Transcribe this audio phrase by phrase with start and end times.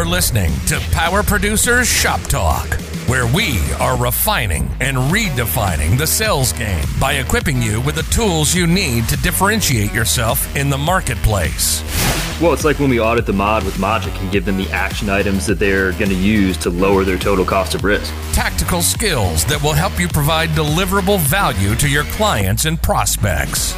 [0.00, 2.66] are listening to Power Producers Shop Talk,
[3.06, 8.54] where we are refining and redefining the sales game by equipping you with the tools
[8.54, 11.82] you need to differentiate yourself in the marketplace.
[12.40, 15.10] Well, it's like when we audit the mod with Mogic and give them the action
[15.10, 18.10] items that they're going to use to lower their total cost of risk.
[18.32, 23.74] Tactical skills that will help you provide deliverable value to your clients and prospects.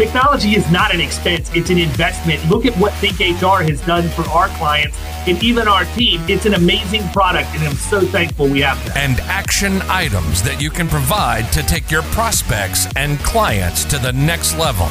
[0.00, 2.42] Technology is not an expense, it's an investment.
[2.48, 4.96] Look at what ThinkHR has done for our clients
[5.28, 6.22] and even our team.
[6.26, 8.96] It's an amazing product, and I'm so thankful we have that.
[8.96, 14.10] And action items that you can provide to take your prospects and clients to the
[14.14, 14.86] next level.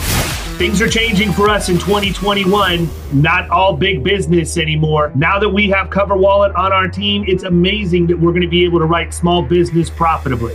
[0.59, 2.87] Things are changing for us in 2021.
[3.11, 5.11] Not all big business anymore.
[5.15, 8.63] Now that we have CoverWallet on our team, it's amazing that we're going to be
[8.63, 10.53] able to write small business profitably.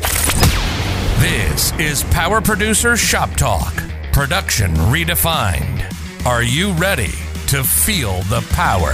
[1.19, 3.75] This is Power Producer Shop Talk
[4.15, 5.83] Production redefined.
[6.25, 7.11] Are you ready
[7.49, 8.93] to feel the power?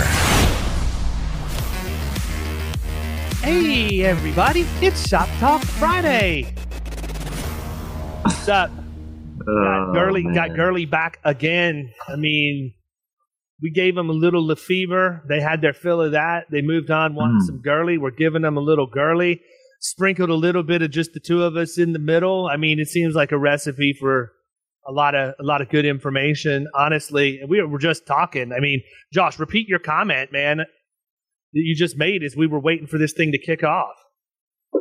[3.43, 6.55] Hey, everybody, it's Shop Talk Friday.
[8.23, 8.71] What's up?
[9.39, 10.57] got Gurley, Oh, got man.
[10.57, 11.93] Gurley back again.
[12.09, 12.73] I mean,
[13.63, 15.23] we gave them a little Lefevre.
[15.29, 16.47] They had their fill of that.
[16.51, 17.47] They moved on, wanted Mm.
[17.47, 17.99] some Gurley.
[17.99, 19.43] We're giving them a little Gurley.
[19.81, 22.49] Sprinkled a little bit of just the two of us in the middle.
[22.51, 24.33] I mean, it seems like a recipe for
[24.87, 26.67] a lot of a lot of good information.
[26.75, 28.53] Honestly, we were just talking.
[28.53, 30.67] I mean, Josh, repeat your comment, man, that
[31.53, 33.97] you just made as we were waiting for this thing to kick off.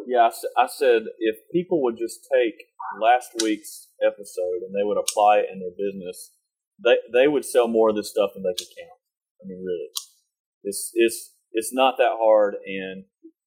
[0.08, 2.56] Yeah, I said if people would just take
[3.02, 6.32] last week's episode and they would apply it in their business,
[6.84, 9.00] they they would sell more of this stuff than they could count.
[9.42, 9.90] I mean, really,
[10.64, 13.06] it's it's it's not that hard, and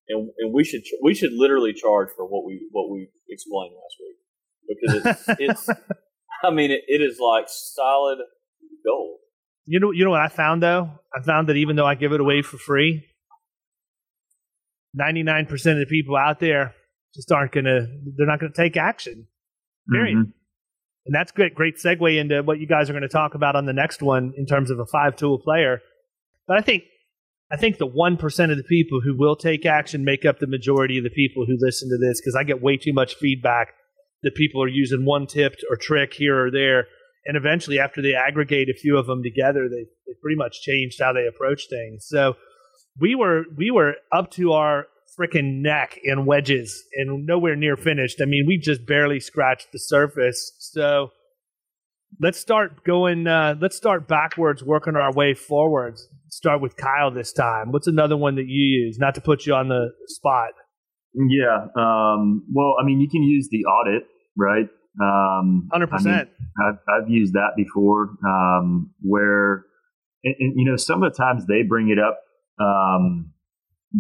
[0.09, 3.97] and and we should we should literally charge for what we what we explained last
[4.01, 4.23] week
[4.69, 5.81] because it's it's.
[6.43, 8.19] I mean, it, it is like solid
[8.85, 9.19] gold.
[9.65, 10.91] You know, you know what I found though?
[11.15, 13.05] I found that even though I give it away for free,
[14.95, 16.75] ninety nine percent of the people out there
[17.15, 17.87] just aren't gonna.
[18.17, 19.27] They're not gonna take action.
[19.91, 20.17] Period.
[20.17, 20.33] Mhm.
[21.05, 21.55] And that's great.
[21.55, 24.33] Great segue into what you guys are going to talk about on the next one
[24.37, 25.81] in terms of a five tool player.
[26.47, 26.85] But I think,
[27.51, 30.47] I think the one percent of the people who will take action make up the
[30.47, 33.75] majority of the people who listen to this because I get way too much feedback
[34.23, 36.87] that people are using one tip or trick here or there,
[37.27, 41.01] and eventually after they aggregate a few of them together, they they pretty much changed
[41.01, 42.07] how they approach things.
[42.09, 42.35] So
[42.99, 44.87] we were we were up to our
[45.19, 48.21] freaking neck in wedges and nowhere near finished.
[48.21, 50.53] I mean, we just barely scratched the surface.
[50.59, 51.11] So
[52.21, 53.27] let's start going.
[53.27, 56.09] Uh, let's start backwards, working our way forwards.
[56.29, 57.73] Start with Kyle this time.
[57.73, 58.99] What's another one that you use?
[58.99, 60.53] Not to put you on the spot.
[61.15, 61.67] Yeah.
[61.77, 64.05] Um, well, I mean, you can use the audit,
[64.37, 64.69] right?
[65.01, 66.29] Um, Hundred I mean, percent.
[66.65, 69.65] I've, I've used that before, um, where,
[70.25, 72.21] and, and, you know, some of the times they bring it up
[72.61, 73.33] um,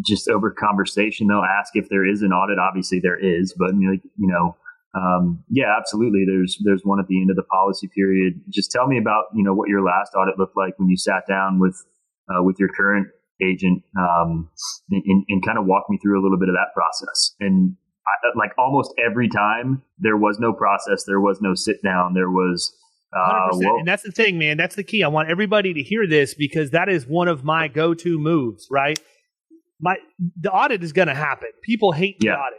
[0.04, 1.28] just over conversation.
[1.28, 2.59] They'll ask if there is an audit.
[2.59, 4.56] Obviously, there is, but you know, you know
[4.94, 6.25] um, yeah, absolutely.
[6.26, 8.41] There's there's one at the end of the policy period.
[8.50, 11.26] Just tell me about you know what your last audit looked like when you sat
[11.26, 11.82] down with
[12.28, 13.09] uh, with your current
[13.42, 14.50] agent, um,
[14.91, 17.34] and, and kind of walk me through a little bit of that process.
[17.41, 17.76] And
[18.07, 21.05] I, like almost every time, there was no process.
[21.05, 22.15] There was no sit down.
[22.15, 22.75] There was
[23.15, 24.57] uh, well, and that's the thing, man.
[24.57, 25.03] That's the key.
[25.03, 28.67] I want everybody to hear this because that is one of my go-to moves.
[28.71, 28.99] Right?
[29.81, 29.97] My
[30.41, 31.49] the audit is going to happen.
[31.63, 32.35] People hate the Yeah.
[32.37, 32.59] audit.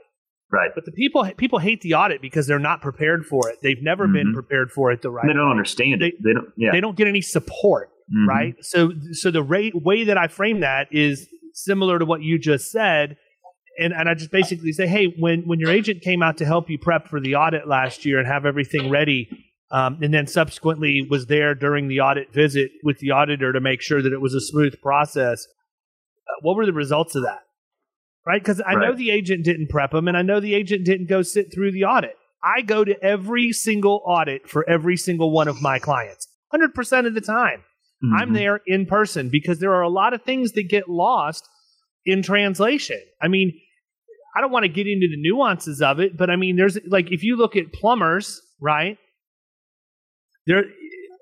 [0.52, 0.70] right.
[0.76, 3.58] But the people people hate the audit because they're not prepared for it.
[3.64, 4.34] They've never been Mhm.
[4.36, 5.26] prepared for it the right.
[5.26, 5.52] They don't way.
[5.52, 6.14] understand it.
[6.24, 6.50] They don't.
[6.56, 6.70] Yeah.
[6.72, 8.28] They don't get any support, Mhm.
[8.28, 8.56] right?
[8.62, 12.70] So so the rate, way that I frame that is similar to what you just
[12.72, 13.18] said.
[13.80, 16.70] And, and I just basically say, hey, when, when your agent came out to help
[16.70, 19.30] you prep for the audit last year and have everything ready,
[19.72, 23.82] um, and then subsequently was there during the audit visit with the auditor to make
[23.82, 25.48] sure that it was a smooth process,
[26.28, 27.40] uh, what were the results of that?
[28.26, 28.42] Right?
[28.42, 31.24] Because I know the agent didn't prep them, and I know the agent didn't go
[31.24, 32.16] sit through the audit.
[32.44, 37.14] I go to every single audit for every single one of my clients, 100% of
[37.16, 37.64] the time.
[38.16, 38.34] I'm Mhm.
[38.34, 41.48] there in person because there are a lot of things that get lost
[42.06, 43.00] in translation.
[43.22, 43.60] I mean,
[44.36, 47.12] I don't want to get into the nuances of it, but I mean, there's like
[47.12, 48.98] if you look at plumbers, right?
[50.46, 50.66] There,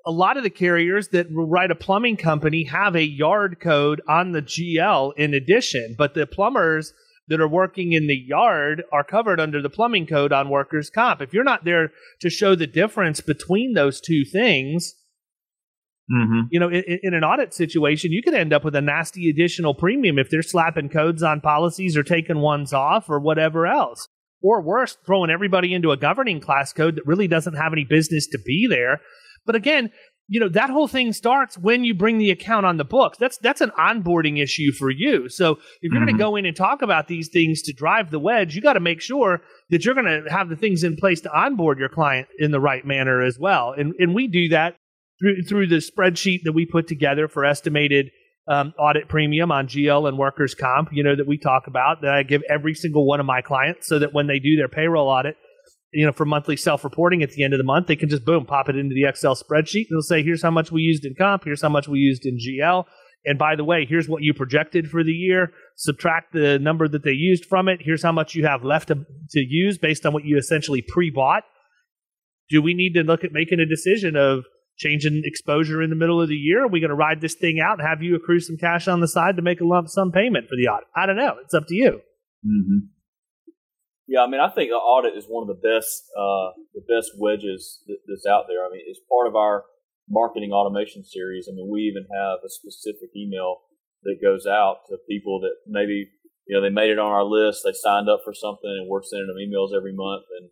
[0.04, 4.00] a lot of the carriers that will write a plumbing company have a yard code
[4.08, 6.92] on the GL in addition, but the plumbers
[7.28, 11.20] that are working in the yard are covered under the plumbing code on workers' comp.
[11.22, 14.94] If you're not there to show the difference between those two things,
[16.10, 16.48] Mhm.
[16.50, 19.74] you know, in, in an audit situation, you could end up with a nasty additional
[19.74, 24.08] premium if they're slapping codes on policies or taking ones off or whatever else.
[24.42, 28.26] Or worse, throwing everybody into a governing class code that really doesn't have any business
[28.28, 29.00] to be there.
[29.46, 29.92] But again,
[30.28, 33.36] you know that whole thing starts when you bring the account on the books that's
[33.38, 36.04] that's an onboarding issue for you so if you're mm-hmm.
[36.06, 38.74] going to go in and talk about these things to drive the wedge you got
[38.74, 41.88] to make sure that you're going to have the things in place to onboard your
[41.88, 44.76] client in the right manner as well and and we do that
[45.22, 48.10] through through the spreadsheet that we put together for estimated
[48.48, 52.12] um, audit premium on GL and workers comp, you know, that we talk about that
[52.12, 55.08] I give every single one of my clients so that when they do their payroll
[55.08, 55.36] audit,
[55.92, 58.24] you know, for monthly self reporting at the end of the month, they can just
[58.24, 59.86] boom, pop it into the Excel spreadsheet.
[59.88, 62.26] And they'll say, here's how much we used in comp, here's how much we used
[62.26, 62.84] in GL.
[63.24, 65.52] And by the way, here's what you projected for the year.
[65.76, 67.78] Subtract the number that they used from it.
[67.80, 71.10] Here's how much you have left to, to use based on what you essentially pre
[71.10, 71.44] bought.
[72.50, 74.44] Do we need to look at making a decision of
[74.78, 76.64] changing exposure in the middle of the year?
[76.64, 79.00] Are we going to ride this thing out and have you accrue some cash on
[79.00, 80.88] the side to make a lump sum payment for the audit?
[80.96, 81.36] I don't know.
[81.44, 82.00] It's up to you.
[82.46, 82.86] Mm-hmm.
[84.08, 87.12] Yeah, I mean, I think the audit is one of the best, uh, the best
[87.18, 88.66] wedges that's out there.
[88.66, 89.64] I mean, it's part of our
[90.10, 91.48] marketing automation series.
[91.48, 93.62] I mean, we even have a specific email
[94.02, 96.10] that goes out to people that maybe
[96.46, 99.02] you know they made it on our list, they signed up for something, and we're
[99.02, 100.50] sending them emails every month, and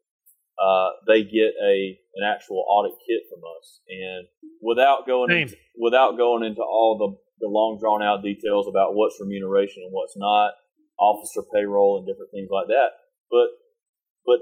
[0.61, 3.81] uh, they get a an actual audit kit from us.
[3.89, 4.29] And
[4.61, 9.17] without going into, without going into all the the long drawn out details about what's
[9.19, 10.53] remuneration and what's not,
[11.01, 13.01] officer payroll and different things like that.
[13.31, 13.49] But
[14.27, 14.41] but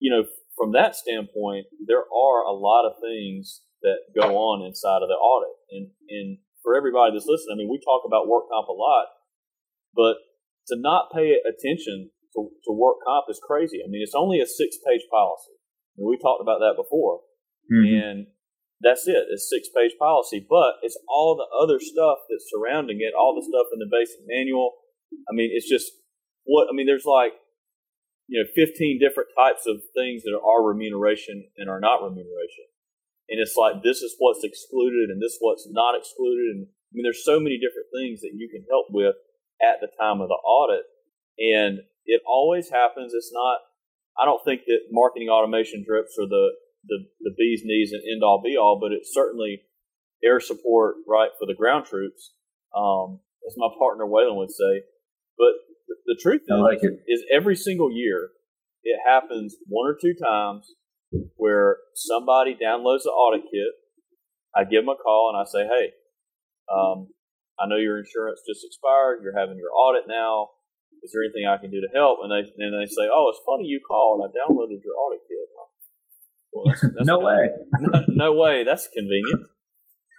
[0.00, 0.24] you know
[0.56, 5.20] from that standpoint, there are a lot of things that go on inside of the
[5.20, 5.54] audit.
[5.70, 9.06] And and for everybody that's listening, I mean, we talk about work comp a lot,
[9.94, 10.16] but
[10.68, 13.80] to not pay attention to, to work comp is crazy.
[13.84, 15.57] I mean, it's only a six page policy.
[15.98, 17.20] And we talked about that before.
[17.66, 17.94] Mm-hmm.
[17.94, 18.18] And
[18.80, 19.26] that's it.
[19.30, 23.42] It's six page policy, but it's all the other stuff that's surrounding it, all the
[23.42, 24.78] stuff in the basic manual.
[25.28, 25.90] I mean, it's just
[26.44, 26.86] what I mean.
[26.86, 27.34] There's like
[28.28, 32.70] you know 15 different types of things that are remuneration and are not remuneration,
[33.28, 36.54] and it's like this is what's excluded and this is what's not excluded.
[36.54, 39.18] And I mean, there's so many different things that you can help with
[39.58, 40.86] at the time of the audit,
[41.42, 43.10] and it always happens.
[43.10, 43.58] It's not
[44.20, 46.50] I don't think that marketing automation drips are the,
[46.84, 49.62] the, the bee's knees and end all be all, but it's certainly
[50.24, 52.34] air support, right, for the ground troops,
[52.76, 54.82] um, as my partner Waylon would say.
[55.38, 55.54] But
[55.86, 58.30] the, the truth is, like is every single year
[58.82, 60.74] it happens one or two times
[61.36, 63.72] where somebody downloads the audit kit.
[64.54, 65.92] I give them a call and I say, hey,
[66.72, 67.08] um,
[67.60, 69.20] I know your insurance just expired.
[69.22, 70.48] You're having your audit now
[71.02, 72.20] is there anything I can do to help?
[72.22, 74.22] And they and they say, oh, it's funny you called.
[74.24, 75.48] I downloaded your audit kit.
[76.52, 77.50] Well, that's, that's no way.
[77.80, 78.64] No, no, way.
[78.64, 79.46] That's convenient.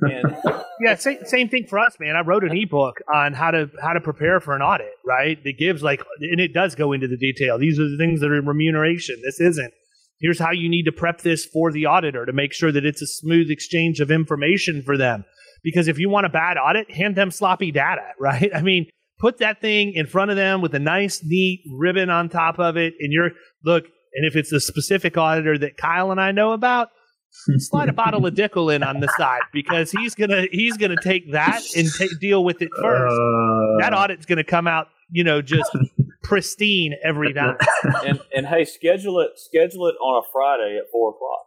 [0.02, 2.16] And yeah, same, same thing for us, man.
[2.16, 4.94] I wrote an ebook on how to how to prepare for an audit.
[5.06, 5.38] Right?
[5.44, 7.58] It gives like, and it does go into the detail.
[7.58, 9.22] These are the things that are remuneration.
[9.24, 9.74] This isn't.
[10.20, 13.02] Here's how you need to prep this for the auditor to make sure that it's
[13.02, 15.24] a smooth exchange of information for them.
[15.64, 18.50] Because if you want a bad audit, hand them sloppy data, right?
[18.54, 18.88] I mean,
[19.20, 22.78] put that thing in front of them with a nice, neat ribbon on top of
[22.78, 22.94] it.
[23.00, 23.32] And you're,
[23.64, 26.90] look, and if it's a specific auditor that Kyle and I know about,
[27.58, 31.32] slide a bottle of Dickel in on the side because he's gonna he's gonna take
[31.32, 33.14] that and t- deal with it first.
[33.14, 35.70] Uh, that audit's gonna come out, you know, just
[36.24, 37.56] pristine every time.
[38.06, 41.46] And and hey, schedule it schedule it on a Friday at four o'clock.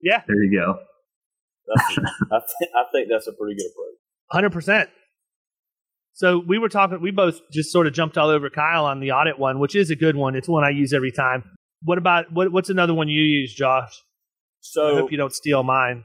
[0.00, 0.78] Yeah, there you go.
[1.66, 1.98] That's,
[2.32, 3.98] I, th- I think that's a pretty good approach.
[4.30, 4.88] Hundred percent.
[6.16, 9.12] So we were talking, we both just sort of jumped all over Kyle on the
[9.12, 10.34] audit one, which is a good one.
[10.34, 11.44] It's one I use every time.
[11.82, 13.92] What about what, what's another one you use, Josh?
[14.60, 16.04] So I hope you don't steal mine.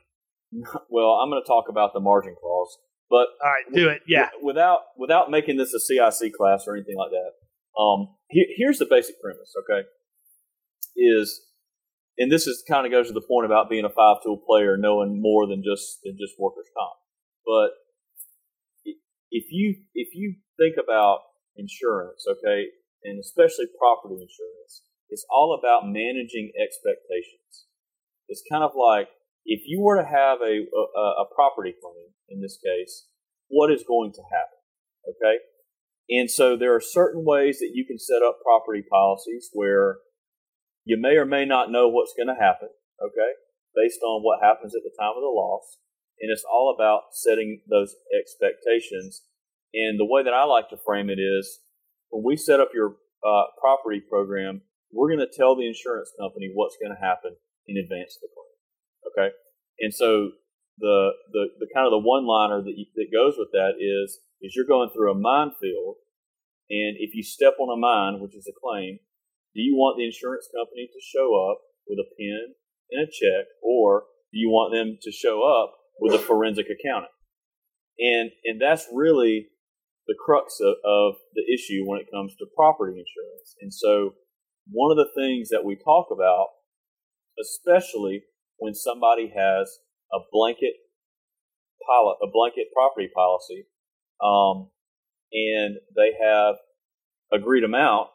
[0.90, 2.78] Well, I'm going to talk about the margin clause,
[3.10, 4.02] but all right, do it.
[4.06, 7.82] Yeah, without without making this a CIC class or anything like that.
[7.82, 9.54] Um, here's the basic premise.
[9.64, 9.88] Okay,
[10.98, 11.40] is
[12.18, 14.76] and this is kind of goes to the point about being a five tool player,
[14.76, 17.00] knowing more than just than just workers comp.
[17.46, 17.72] But
[19.32, 21.20] if you if you think about
[21.56, 22.68] insurance, okay,
[23.04, 27.66] and especially property insurance, it's all about managing expectations.
[28.28, 29.08] It's kind of like
[29.46, 33.08] if you were to have a, a, a property claim in this case,
[33.48, 34.60] what is going to happen?
[35.08, 35.40] Okay,
[36.12, 39.98] and so there are certain ways that you can set up property policies where
[40.84, 42.70] you may or may not know what's going to happen.
[43.02, 43.32] Okay,
[43.76, 45.78] based on what happens at the time of the loss
[46.22, 49.24] and it's all about setting those expectations.
[49.74, 51.60] And the way that I like to frame it is
[52.10, 54.62] when we set up your uh, property program,
[54.92, 57.36] we're going to tell the insurance company what's going to happen
[57.68, 58.56] in advance of the claim.
[59.10, 59.30] Okay.
[59.80, 60.38] And so
[60.78, 64.54] the, the, the kind of the one liner that, that goes with that is, is
[64.56, 65.96] you're going through a minefield.
[66.70, 69.00] And if you step on a mine, which is a claim,
[69.56, 72.56] do you want the insurance company to show up with a pen
[72.92, 77.14] and a check, or do you want them to show up with a forensic accountant.
[78.00, 79.48] And, and that's really
[80.08, 83.56] the crux of, of the issue when it comes to property insurance.
[83.62, 84.16] And so
[84.70, 86.48] one of the things that we talk about,
[87.40, 88.24] especially
[88.58, 89.80] when somebody has
[90.12, 90.74] a blanket
[91.88, 93.68] pilot, a blanket property policy,
[94.24, 94.70] um,
[95.32, 96.56] and they have
[97.32, 98.10] agreed amount,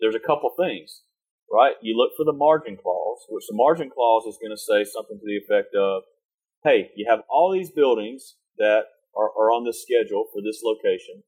[0.00, 1.02] there's a couple things,
[1.50, 1.74] right?
[1.82, 5.18] You look for the margin clause, which the margin clause is going to say something
[5.18, 6.02] to the effect of,
[6.64, 8.82] hey, you have all these buildings that
[9.16, 11.22] are, are on this schedule for this location,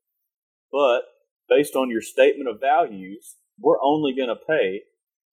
[0.71, 1.03] but
[1.49, 4.83] based on your statement of values, we're only going to pay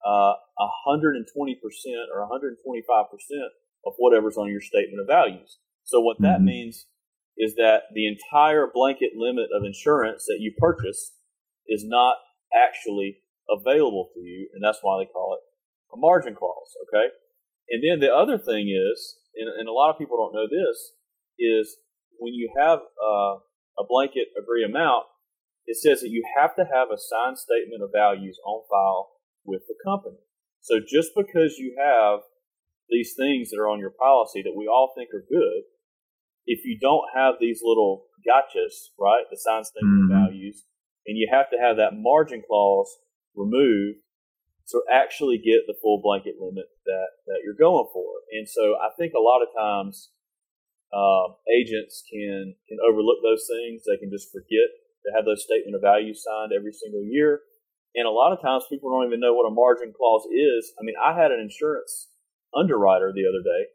[0.06, 0.34] uh,
[0.88, 1.26] 120%
[2.14, 3.06] or 125%
[3.86, 5.58] of whatever's on your statement of values.
[5.84, 6.46] So what that mm-hmm.
[6.46, 6.86] means
[7.38, 11.14] is that the entire blanket limit of insurance that you purchase
[11.68, 12.18] is not
[12.56, 13.18] actually
[13.50, 15.42] available to you, and that's why they call it
[15.94, 16.76] a margin clause.
[16.88, 17.08] Okay,
[17.70, 20.94] and then the other thing is, and, and a lot of people don't know this,
[21.40, 21.78] is
[22.20, 23.42] when you have uh,
[23.80, 25.06] a blanket agree amount,
[25.66, 29.10] it says that you have to have a signed statement of values on file
[29.46, 30.22] with the company.
[30.60, 32.22] So just because you have
[32.90, 35.64] these things that are on your policy that we all think are good,
[36.46, 40.14] if you don't have these little gotchas, right, the signed statement mm-hmm.
[40.14, 40.66] of values,
[41.06, 42.90] and you have to have that margin clause
[43.36, 44.00] removed
[44.72, 48.24] to actually get the full blanket limit that, that you're going for.
[48.32, 50.12] And so I think a lot of times
[50.92, 53.84] um, agents can can overlook those things.
[53.88, 54.68] They can just forget
[55.08, 57.42] to have those statement of values signed every single year.
[57.96, 60.72] And a lot of times people don't even know what a margin clause is.
[60.80, 62.12] I mean, I had an insurance
[62.56, 63.72] underwriter the other day,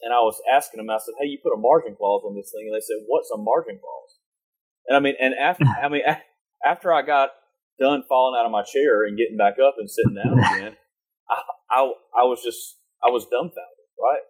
[0.00, 2.52] and I was asking them, I said, Hey, you put a margin clause on this
[2.52, 2.68] thing.
[2.68, 4.12] And they said, What's a margin clause?
[4.88, 6.04] And I mean, and after, I mean,
[6.64, 7.30] after I got
[7.78, 10.76] done falling out of my chair and getting back up and sitting down again,
[11.28, 11.40] I,
[11.70, 11.80] I,
[12.20, 14.24] I was just, I was dumbfounded, right?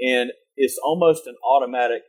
[0.00, 2.02] And it's almost an automatic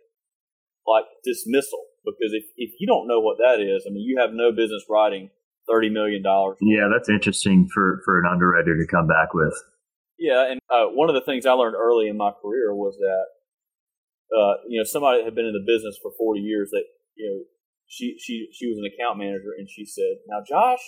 [0.88, 4.32] like dismissal because if, if you don't know what that is, I mean, you have
[4.34, 5.30] no business writing
[5.70, 6.58] thirty million dollars.
[6.62, 9.54] Yeah, that's interesting for for an underwriter to come back with.
[10.18, 13.25] Yeah, and uh, one of the things I learned early in my career was that
[14.36, 16.84] uh, you know somebody that had been in the business for forty years that
[17.16, 17.40] you know
[17.91, 20.79] she she she was an account manager and she said, "Now, Josh,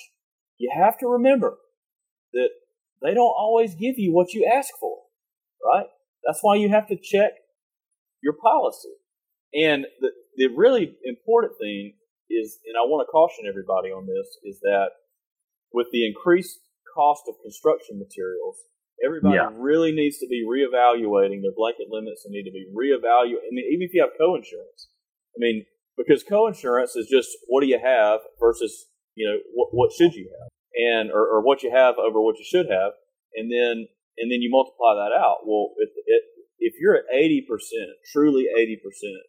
[0.57, 1.57] you have to remember
[2.31, 2.49] that
[3.01, 4.99] they don't always give you what you ask for,
[5.65, 5.87] right?
[6.25, 7.33] That's why you have to check
[8.21, 8.95] your policy."
[9.53, 11.95] And the the really important thing
[12.29, 14.91] is, and I want to caution everybody on this, is that
[15.73, 16.59] with the increased
[16.95, 18.63] cost of construction materials,
[19.03, 19.51] everybody yeah.
[19.51, 23.43] really needs to be reevaluating their blanket limits and need to be reevaluating.
[23.43, 24.87] I mean, even if you have co-insurance,
[25.35, 25.65] I mean,
[25.97, 28.85] because co-insurance is just what do you have versus
[29.15, 32.37] you know what, what should you have and or, or what you have over what
[32.37, 32.93] you should have,
[33.35, 35.45] and then and then you multiply that out.
[35.45, 36.23] Well, if it,
[36.59, 39.21] if you're at eighty percent, truly eighty percent,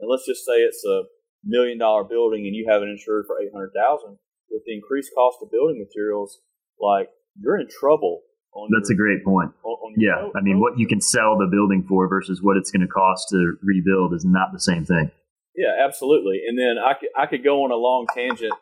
[0.00, 1.04] and let's just say it's a
[1.44, 4.18] million dollar building and you have it insured for 800,000
[4.50, 6.38] with the increased cost of building materials,
[6.80, 7.08] like
[7.40, 8.22] you're in trouble.
[8.70, 9.50] That's your, a great point.
[9.64, 10.28] On, on yeah.
[10.36, 13.28] I mean, what you can sell the building for versus what it's going to cost
[13.30, 15.10] to rebuild is not the same thing.
[15.56, 16.40] Yeah, absolutely.
[16.48, 18.54] And then I could, I could go on a long tangent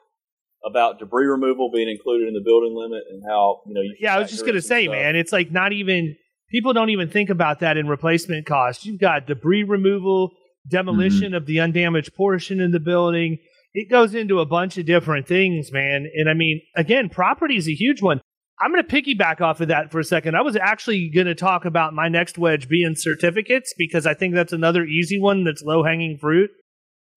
[0.64, 4.14] about debris removal being included in the building limit and how, you know, you Yeah,
[4.14, 4.92] I was just going to say, stuff.
[4.92, 6.16] man, it's like not even,
[6.50, 8.84] people don't even think about that in replacement cost.
[8.84, 10.32] You've got debris removal,
[10.68, 11.34] demolition mm-hmm.
[11.34, 13.38] of the undamaged portion in the building.
[13.72, 16.10] It goes into a bunch of different things, man.
[16.14, 18.20] And I mean, again, property is a huge one.
[18.60, 20.36] I'm going to piggyback off of that for a second.
[20.36, 24.34] I was actually going to talk about my next wedge being certificates because I think
[24.34, 26.50] that's another easy one that's low hanging fruit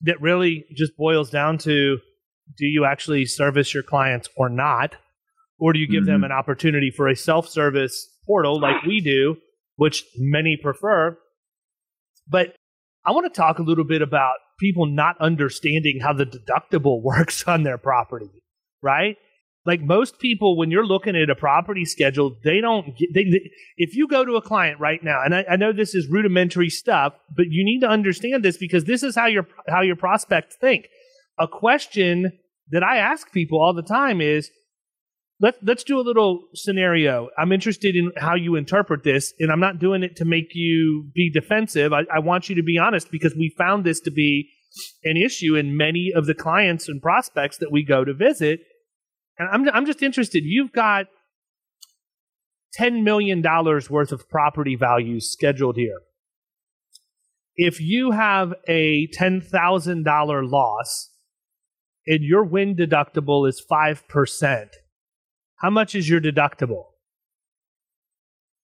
[0.04, 1.98] that really just boils down to
[2.58, 4.96] do you actually service your clients or not?
[5.60, 6.12] Or do you give mm-hmm.
[6.12, 9.38] them an opportunity for a self service portal like we do,
[9.78, 11.18] which many prefer?
[12.28, 12.56] But
[13.06, 17.44] I want to talk a little bit about people not understanding how the deductible works
[17.48, 18.30] on their property,
[18.82, 19.18] right?
[19.66, 23.50] Like most people, when you're looking at a property schedule, they don't get, they, they,
[23.78, 26.70] if you go to a client right now, and I, I know this is rudimentary
[26.70, 30.58] stuff, but you need to understand this because this is how your, how your prospects
[30.60, 30.88] think.
[31.40, 32.38] A question
[32.72, 34.52] that I ask people all the time is,
[35.40, 37.30] let, let's do a little scenario.
[37.38, 41.10] I'm interested in how you interpret this, and I'm not doing it to make you
[41.16, 41.94] be defensive.
[41.94, 44.50] I, I want you to be honest because we found this to be
[45.04, 48.62] an issue in many of the clients and prospects that we go to visit.
[49.38, 50.44] And I'm, I'm just interested.
[50.44, 51.06] You've got
[52.80, 56.00] $10 million worth of property values scheduled here.
[57.56, 61.10] If you have a $10,000 loss
[62.08, 64.68] and your wind deductible is 5%,
[65.58, 66.86] how much is your deductible?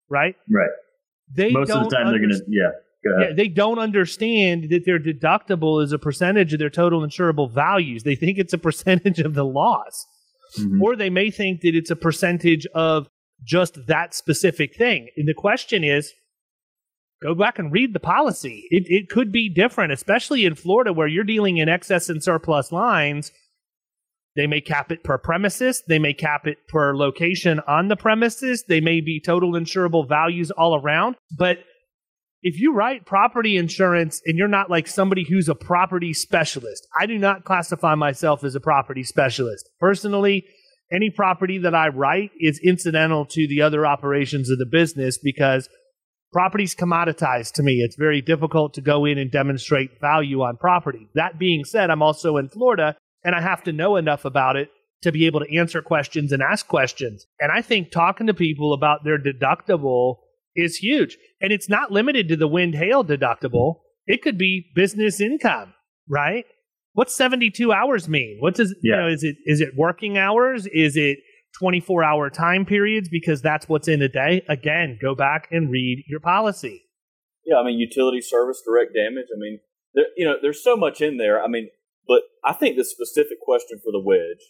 [0.09, 0.35] Right?
[0.49, 0.69] Right.
[1.31, 2.71] They most of the time they're gonna yeah.
[3.03, 8.03] Yeah, they don't understand that their deductible is a percentage of their total insurable values.
[8.03, 10.05] They think it's a percentage of the loss.
[10.57, 10.81] Mm-hmm.
[10.81, 13.07] Or they may think that it's a percentage of
[13.43, 15.09] just that specific thing.
[15.17, 16.13] And the question is
[17.21, 18.65] go back and read the policy.
[18.69, 22.71] It, it could be different, especially in Florida where you're dealing in excess and surplus
[22.71, 23.31] lines.
[24.35, 25.83] They may cap it per premises.
[25.87, 28.63] They may cap it per location on the premises.
[28.67, 31.15] They may be total insurable values all around.
[31.35, 31.57] But
[32.41, 37.05] if you write property insurance and you're not like somebody who's a property specialist, I
[37.05, 39.69] do not classify myself as a property specialist.
[39.79, 40.45] Personally,
[40.91, 45.69] any property that I write is incidental to the other operations of the business because
[46.31, 47.81] property's commoditized to me.
[47.81, 51.09] It's very difficult to go in and demonstrate value on property.
[51.15, 54.69] That being said, I'm also in Florida and I have to know enough about it
[55.01, 57.25] to be able to answer questions and ask questions.
[57.39, 60.17] And I think talking to people about their deductible
[60.55, 61.17] is huge.
[61.41, 63.75] And it's not limited to the wind hail deductible.
[64.05, 65.73] It could be business income,
[66.07, 66.45] right?
[66.93, 68.37] What's 72 hours mean?
[68.39, 68.95] What does yeah.
[68.95, 70.67] you know, is it is it working hours?
[70.67, 71.19] Is it
[71.59, 74.43] 24 hour time periods because that's what's in a day?
[74.49, 76.83] Again, go back and read your policy.
[77.45, 79.27] Yeah, I mean utility service, direct damage.
[79.33, 79.59] I mean,
[79.93, 81.43] there, you know, there's so much in there.
[81.43, 81.69] I mean,
[82.07, 84.43] but I think the specific question for the wedge,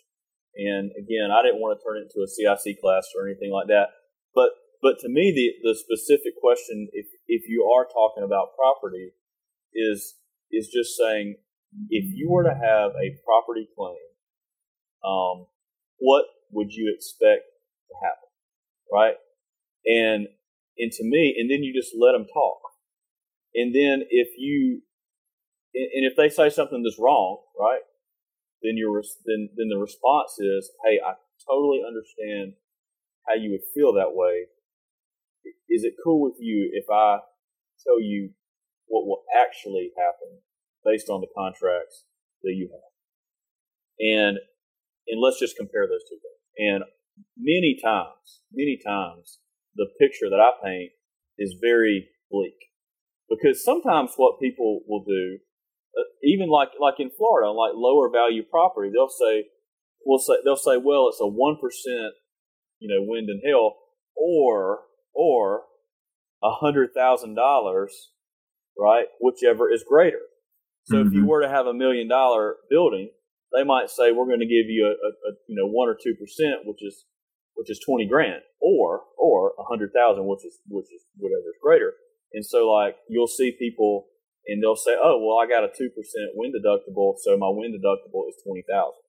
[0.55, 3.67] and again, I didn't want to turn it into a CIC class or anything like
[3.67, 3.89] that.
[4.33, 4.49] But
[4.81, 9.11] but to me, the, the specific question, if, if you are talking about property,
[9.73, 10.15] is
[10.51, 11.35] is just saying
[11.89, 13.97] if you were to have a property claim,
[15.05, 15.45] um,
[15.97, 17.43] what would you expect
[17.89, 18.29] to happen,
[18.91, 19.15] right?
[19.85, 20.27] And
[20.77, 22.59] and to me, and then you just let them talk,
[23.53, 24.81] and then if you
[25.75, 27.81] and if they say something that's wrong, right,
[28.63, 31.13] then your then then the response is, hey, I
[31.47, 32.53] totally understand
[33.27, 34.47] how you would feel that way
[35.69, 37.19] is it cool with you if I
[37.83, 38.31] tell you
[38.87, 40.39] what will actually happen
[40.83, 42.05] based on the contracts
[42.43, 42.89] that you have?
[43.99, 44.37] And
[45.07, 46.41] and let's just compare those two things.
[46.57, 46.83] And
[47.37, 49.39] many times, many times,
[49.75, 50.91] the picture that I paint
[51.37, 52.69] is very bleak
[53.29, 55.37] because sometimes what people will do,
[55.97, 59.45] uh, even like like in Florida, like lower value property, they'll say,
[60.05, 62.13] "We'll say they'll say, well, it's a one percent,
[62.79, 63.75] you know, wind and hail,
[64.15, 64.81] or
[65.13, 65.63] or
[66.43, 68.11] a hundred thousand dollars,
[68.77, 69.05] right?
[69.19, 70.21] Whichever is greater.
[70.85, 71.07] So mm-hmm.
[71.07, 71.29] if you mm-hmm.
[71.29, 73.11] were to have a million dollar building,
[73.53, 75.97] they might say we're going to give you a, a, a you know one or
[76.01, 77.05] two percent, which is
[77.55, 81.59] which is twenty grand, or or a hundred thousand, which is which is whatever is
[81.61, 81.93] greater.
[82.33, 84.07] And so like you'll see people
[84.47, 87.73] and they'll say, oh well, I got a two percent wind deductible, so my wind
[87.73, 89.03] deductible is twenty thousand.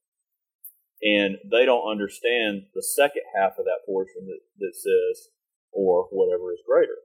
[1.02, 5.32] And they don't understand the second half of that portion that, that says,
[5.72, 6.96] or whatever is greater.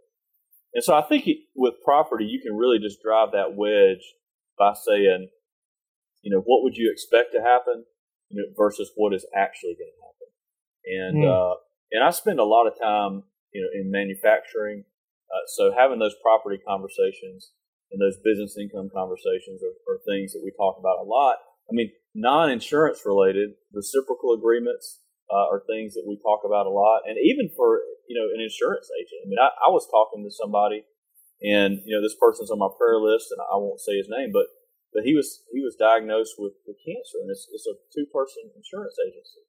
[0.73, 4.03] And so I think it, with property, you can really just drive that wedge
[4.59, 5.29] by saying,
[6.21, 7.85] you know, what would you expect to happen,
[8.29, 10.29] you know, versus what is actually going to happen.
[10.85, 11.31] And mm.
[11.31, 11.55] uh,
[11.91, 13.23] and I spend a lot of time,
[13.53, 14.83] you know, in manufacturing.
[15.31, 17.51] Uh, so having those property conversations
[17.91, 21.37] and those business income conversations are, are things that we talk about a lot.
[21.69, 27.05] I mean, non-insurance related reciprocal agreements uh, are things that we talk about a lot,
[27.05, 29.25] and even for you know an insurance agent.
[29.25, 30.85] I mean, I, I was talking to somebody,
[31.41, 34.29] and you know this person's on my prayer list, and I won't say his name,
[34.29, 34.47] but
[34.95, 38.47] but he was he was diagnosed with, with cancer, and it's, it's a two person
[38.55, 39.43] insurance agency.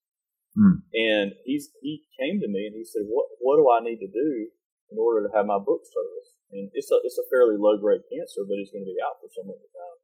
[0.58, 0.76] Mm.
[0.90, 4.10] And he's he came to me and he said, "What what do I need to
[4.10, 4.50] do
[4.90, 8.02] in order to have my book service?" And it's a it's a fairly low grade
[8.10, 9.98] cancer, but he's going to be out for some of the time.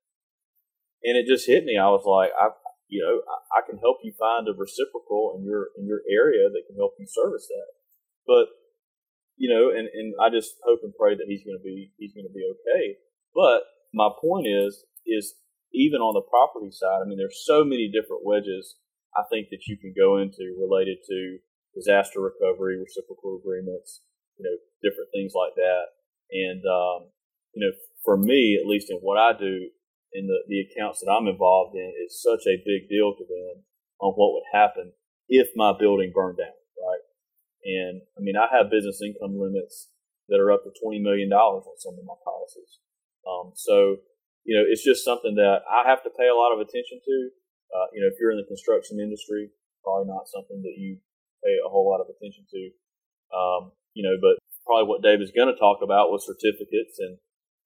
[1.03, 1.75] And it just hit me.
[1.75, 2.55] I was like, I
[2.93, 6.53] you know, I, I can help you find a reciprocal in your in your area
[6.53, 7.73] that can help you service that.
[8.29, 8.53] But
[9.41, 12.13] you know, and, and I just hope and pray that he's going to be he's
[12.13, 13.01] going to be okay.
[13.33, 13.65] But
[13.97, 15.41] my point is is
[15.73, 18.77] even on the property side, I mean, there's so many different wedges
[19.17, 21.41] I think that you can go into related to
[21.73, 24.05] disaster recovery, reciprocal agreements,
[24.37, 25.97] you know, different things like that.
[26.29, 27.09] And um,
[27.57, 27.73] you know,
[28.05, 29.73] for me, at least in what I do,
[30.13, 33.65] in the, the accounts that I'm involved in, it's such a big deal to them
[34.01, 34.93] on what would happen
[35.29, 37.05] if my building burned down, right?
[37.65, 39.89] And I mean, I have business income limits
[40.29, 42.81] that are up to $20 million on some of my policies.
[43.25, 44.03] Um, so,
[44.45, 47.17] you know, it's just something that I have to pay a lot of attention to.
[47.73, 49.49] Uh, you know, if you're in the construction industry,
[49.81, 50.99] probably not something that you
[51.41, 52.63] pay a whole lot of attention to.
[53.33, 53.63] Um,
[53.95, 57.19] you know, but probably what Dave is going to talk about was certificates and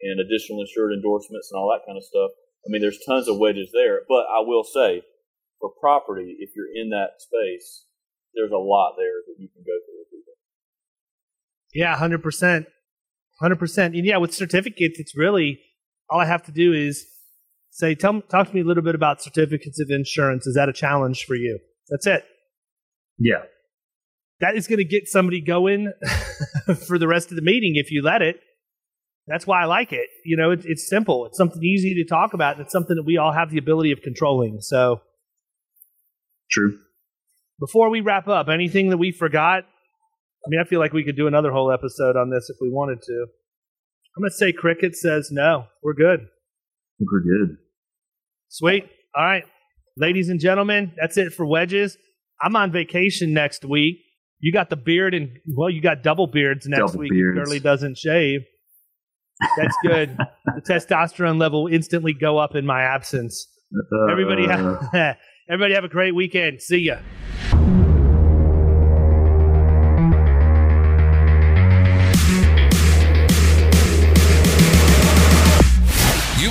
[0.02, 2.30] and additional insured endorsements and all that kind of stuff.
[2.64, 5.02] I mean, there's tons of wedges there, but I will say
[5.60, 7.86] for property, if you're in that space,
[8.34, 9.96] there's a lot there that you can go through.
[11.76, 12.66] Yeah, hundred percent.
[13.38, 13.94] hundred percent.
[13.94, 15.60] And yeah, with certificates, it's really
[16.08, 17.04] all I have to do is
[17.70, 20.46] say, tell talk to me a little bit about certificates of insurance.
[20.46, 21.58] Is that a challenge for you?
[21.90, 22.24] That's it.
[23.18, 23.42] Yeah.
[24.40, 25.92] That is going to get somebody going
[26.86, 28.40] for the rest of the meeting if you let it.
[29.26, 30.08] That's why I like it.
[30.24, 31.26] You know, it, it's simple.
[31.26, 32.56] It's something easy to talk about.
[32.56, 34.58] And it's something that we all have the ability of controlling.
[34.60, 35.00] So,
[36.50, 36.78] true.
[37.58, 39.64] Before we wrap up, anything that we forgot?
[39.64, 42.70] I mean, I feel like we could do another whole episode on this if we
[42.70, 43.26] wanted to.
[44.16, 45.66] I'm going to say Cricket says no.
[45.82, 46.20] We're good.
[47.00, 47.56] We're good.
[48.48, 48.84] Sweet.
[49.16, 49.44] All right.
[49.96, 51.96] Ladies and gentlemen, that's it for wedges.
[52.40, 53.98] I'm on vacation next week.
[54.38, 57.10] You got the beard and well, you got double beards next double week.
[57.10, 57.38] Beards.
[57.38, 58.42] Gurley doesn't shave.
[59.56, 60.16] That's good.
[60.46, 63.48] the testosterone level will instantly go up in my absence.
[63.74, 64.88] Uh, Everybody have
[65.48, 66.62] everybody have a great weekend.
[66.62, 66.98] See ya.